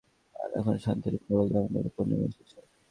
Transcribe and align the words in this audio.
আর, 0.35 0.49
এখন 0.59 0.75
শাস্তির 0.77 1.15
খড়গ 1.23 1.49
আমাদের 1.59 1.83
উপর 1.89 2.03
নেমে 2.09 2.25
এসেছে! 2.25 2.57